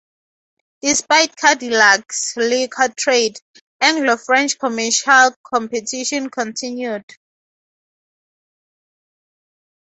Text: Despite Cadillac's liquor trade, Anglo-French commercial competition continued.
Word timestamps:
Despite 0.81 1.35
Cadillac's 1.35 2.35
liquor 2.35 2.91
trade, 2.97 3.39
Anglo-French 3.81 4.57
commercial 4.57 5.35
competition 5.43 6.31
continued. 6.31 7.05